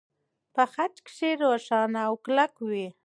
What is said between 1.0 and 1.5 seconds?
کې